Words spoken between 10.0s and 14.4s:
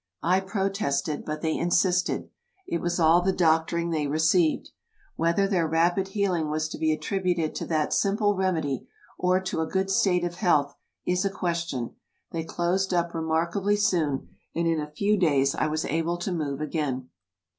of health, is a question; they closed up remarkably soon,